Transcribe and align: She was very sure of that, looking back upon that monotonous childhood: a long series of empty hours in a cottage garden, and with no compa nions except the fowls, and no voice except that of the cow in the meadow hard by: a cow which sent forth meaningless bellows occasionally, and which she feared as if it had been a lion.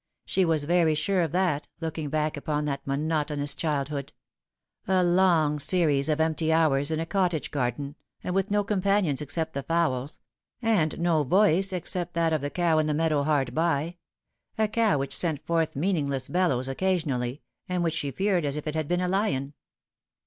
She 0.25 0.45
was 0.45 0.63
very 0.63 0.95
sure 0.95 1.21
of 1.21 1.31
that, 1.33 1.67
looking 1.79 2.09
back 2.09 2.35
upon 2.35 2.65
that 2.65 2.87
monotonous 2.87 3.53
childhood: 3.53 4.13
a 4.87 5.03
long 5.03 5.59
series 5.59 6.09
of 6.09 6.19
empty 6.19 6.51
hours 6.51 6.89
in 6.89 6.99
a 6.99 7.05
cottage 7.05 7.51
garden, 7.51 7.95
and 8.23 8.33
with 8.33 8.49
no 8.49 8.63
compa 8.63 8.99
nions 9.05 9.21
except 9.21 9.53
the 9.53 9.61
fowls, 9.61 10.19
and 10.59 10.99
no 10.99 11.21
voice 11.21 11.71
except 11.71 12.15
that 12.15 12.33
of 12.33 12.41
the 12.41 12.49
cow 12.49 12.79
in 12.79 12.87
the 12.87 12.95
meadow 12.95 13.21
hard 13.21 13.53
by: 13.53 13.97
a 14.57 14.67
cow 14.67 14.97
which 14.97 15.15
sent 15.15 15.45
forth 15.45 15.75
meaningless 15.75 16.27
bellows 16.29 16.67
occasionally, 16.67 17.43
and 17.69 17.83
which 17.83 17.93
she 17.93 18.09
feared 18.09 18.43
as 18.43 18.55
if 18.57 18.65
it 18.65 18.73
had 18.73 18.87
been 18.87 19.01
a 19.01 19.07
lion. 19.07 19.53